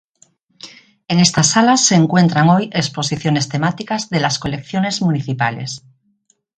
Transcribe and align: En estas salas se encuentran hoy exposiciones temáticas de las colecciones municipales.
En 1.07 1.19
estas 1.19 1.51
salas 1.51 1.85
se 1.85 1.93
encuentran 1.93 2.49
hoy 2.49 2.71
exposiciones 2.73 3.49
temáticas 3.49 4.09
de 4.09 4.19
las 4.19 4.39
colecciones 4.39 4.99
municipales. 5.03 5.85